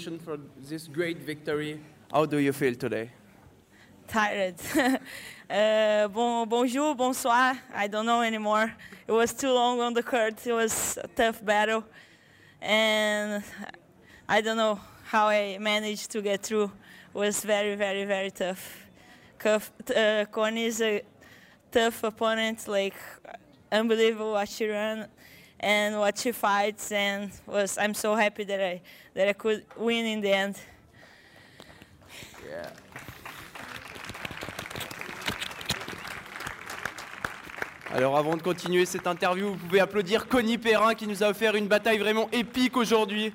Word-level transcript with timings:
for 0.00 0.38
this 0.56 0.88
great 0.88 1.18
victory. 1.18 1.78
How 2.10 2.24
do 2.24 2.38
you 2.38 2.54
feel 2.54 2.74
today? 2.74 3.10
Tired. 4.08 4.54
uh, 5.50 6.08
bon, 6.08 6.48
bonjour, 6.48 6.94
bonsoir. 6.94 7.58
I 7.74 7.88
don't 7.88 8.06
know 8.06 8.22
anymore. 8.22 8.72
It 9.06 9.12
was 9.12 9.34
too 9.34 9.52
long 9.52 9.80
on 9.80 9.92
the 9.92 10.02
court. 10.02 10.46
It 10.46 10.54
was 10.54 10.98
a 11.02 11.08
tough 11.08 11.44
battle. 11.44 11.84
And 12.60 13.44
I 14.26 14.40
don't 14.40 14.56
know 14.56 14.80
how 15.04 15.28
I 15.28 15.58
managed 15.60 16.10
to 16.12 16.22
get 16.22 16.42
through. 16.42 16.72
It 17.14 17.18
was 17.18 17.44
very, 17.44 17.74
very, 17.74 18.06
very 18.06 18.30
tough. 18.30 18.88
Cuff, 19.38 19.72
uh, 19.94 20.24
Conny 20.32 20.64
is 20.64 20.80
a 20.80 21.02
tough 21.70 22.02
opponent, 22.02 22.66
like 22.66 22.96
unbelievable 23.70 24.32
what 24.32 24.48
she 24.48 24.68
ran 24.68 25.06
and 25.62 25.98
what 25.98 26.18
she 26.18 26.32
fights 26.32 26.90
and 26.92 27.30
was 27.46 27.78
I'm 27.78 27.94
so 27.94 28.14
happy 28.14 28.44
that 28.44 28.60
I 28.60 28.80
that 29.14 29.28
I 29.28 29.32
could 29.32 29.64
win 29.76 30.06
in 30.06 30.20
the 30.20 30.32
end. 30.32 30.56
Yeah. 32.48 32.70
Alors 37.94 38.16
avant 38.16 38.36
de 38.36 38.42
continuer 38.42 38.86
cette 38.86 39.06
interview, 39.06 39.50
vous 39.50 39.56
pouvez 39.66 39.80
applaudir 39.80 40.26
Connie 40.26 40.56
Perrin 40.56 40.94
qui 40.94 41.06
nous 41.06 41.22
a 41.22 41.28
offert 41.28 41.54
une 41.54 41.68
bataille 41.68 41.98
vraiment 41.98 42.26
épique 42.32 42.74
aujourd'hui. 42.78 43.34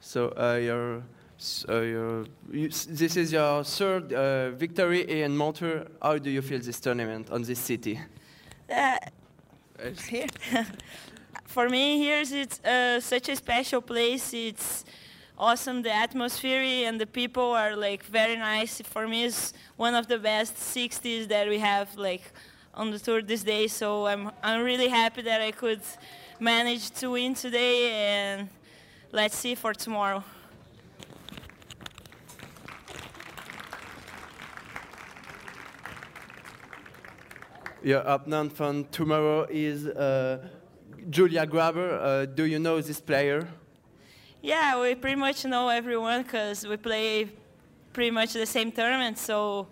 So 0.00 0.32
uh, 0.36 0.58
your, 0.58 1.02
uh, 1.68 1.80
your, 1.80 2.24
you, 2.52 2.68
this 2.68 3.16
is 3.16 3.32
your 3.32 3.64
third 3.64 4.12
uh, 4.12 4.50
victory 4.50 5.22
in 5.22 5.34
Montreux. 5.34 5.86
How 6.02 6.18
do 6.18 6.28
you 6.28 6.42
feel 6.42 6.60
this 6.60 6.78
tournament 6.78 7.30
on 7.30 7.42
this 7.42 7.58
city? 7.58 7.98
Uh, 8.68 8.96
here. 10.06 10.26
For 11.46 11.68
me, 11.68 11.96
here 11.96 12.22
it's 12.22 12.60
uh, 12.60 13.00
such 13.00 13.30
a 13.30 13.36
special 13.36 13.80
place. 13.80 14.34
It's 14.34 14.84
awesome. 15.38 15.80
The 15.80 15.94
atmosphere 15.94 16.60
and 16.86 17.00
the 17.00 17.06
people 17.06 17.52
are 17.52 17.74
like 17.74 18.04
very 18.04 18.36
nice. 18.36 18.82
For 18.82 19.08
me, 19.08 19.24
it's 19.24 19.54
one 19.76 19.94
of 19.94 20.08
the 20.08 20.18
best 20.18 20.56
60s 20.56 21.26
that 21.28 21.48
we 21.48 21.58
have 21.58 21.96
like 21.96 22.32
on 22.74 22.90
the 22.90 22.98
tour 22.98 23.22
this 23.22 23.42
day. 23.42 23.66
So 23.66 24.06
I'm 24.06 24.30
I'm 24.42 24.62
really 24.62 24.88
happy 24.88 25.22
that 25.22 25.40
I 25.40 25.52
could 25.52 25.80
manage 26.38 26.90
to 27.00 27.12
win 27.12 27.34
today, 27.34 27.92
and 27.92 28.48
let's 29.10 29.36
see 29.36 29.54
for 29.54 29.72
tomorrow. 29.72 30.22
Your 37.82 38.00
opponent 38.00 38.52
from 38.52 38.84
tomorrow 38.90 39.46
is 39.48 39.86
uh, 39.86 40.46
Julia 41.08 41.46
Grabher. 41.46 41.98
Uh, 41.98 42.26
do 42.26 42.44
you 42.44 42.58
know 42.58 42.78
this 42.82 43.00
player? 43.00 43.48
Yeah, 44.42 44.78
we 44.78 44.94
pretty 44.94 45.16
much 45.16 45.46
know 45.46 45.70
everyone 45.70 46.22
because 46.22 46.66
we 46.66 46.76
play 46.76 47.30
pretty 47.94 48.10
much 48.10 48.34
the 48.34 48.44
same 48.44 48.70
tournament. 48.70 49.16
So, 49.16 49.66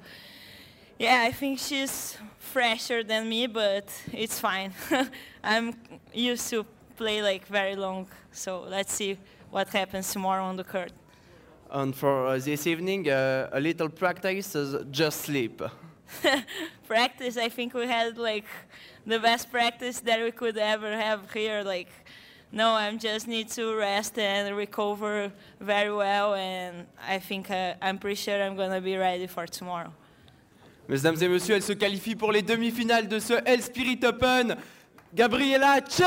yeah, 0.98 1.22
I 1.28 1.32
think 1.32 1.58
she's 1.58 2.16
fresher 2.38 3.04
than 3.04 3.28
me, 3.28 3.46
but 3.46 3.92
it's 4.14 4.40
fine. 4.40 4.72
I'm 5.44 5.74
used 6.14 6.48
to 6.48 6.64
play 6.96 7.20
like 7.20 7.46
very 7.46 7.76
long. 7.76 8.08
So 8.32 8.62
let's 8.62 8.94
see 8.94 9.18
what 9.50 9.68
happens 9.68 10.10
tomorrow 10.10 10.44
on 10.44 10.56
the 10.56 10.64
court. 10.64 10.92
And 11.70 11.94
for 11.94 12.26
uh, 12.28 12.38
this 12.38 12.66
evening, 12.66 13.10
uh, 13.10 13.50
a 13.52 13.60
little 13.60 13.90
practice 13.90 14.56
just 14.90 15.20
sleep. 15.20 15.60
practice, 16.86 17.36
I 17.36 17.48
think 17.48 17.74
we 17.74 17.86
had 17.86 18.18
like 18.18 18.46
the 19.06 19.18
best 19.18 19.50
practice 19.50 20.00
that 20.00 20.22
we 20.22 20.30
could 20.30 20.56
ever 20.56 20.92
have 20.92 21.32
here. 21.32 21.62
Like, 21.62 21.88
no, 22.50 22.70
I 22.70 22.94
just 22.96 23.28
need 23.28 23.48
to 23.50 23.74
rest 23.76 24.18
and 24.18 24.56
recover 24.56 25.30
very 25.60 25.92
well, 25.92 26.34
and 26.34 26.86
I 27.06 27.18
think 27.18 27.50
uh, 27.50 27.74
I'm 27.82 27.98
pretty 27.98 28.16
sure 28.16 28.42
I'm 28.42 28.56
gonna 28.56 28.80
be 28.80 28.96
ready 28.96 29.26
for 29.26 29.46
tomorrow. 29.46 29.92
Mesdames 30.88 31.22
et 31.22 31.28
messieurs, 31.28 31.56
elle 31.56 31.62
se 31.62 31.74
qualifie 31.74 32.14
pour 32.14 32.32
les 32.32 32.40
demi-finales 32.40 33.08
de 33.08 33.18
ce 33.18 33.34
Elle 33.44 33.62
Spirit 33.62 34.00
Open. 34.04 34.56
Gabriela 35.14 35.80
Ce 35.86 36.02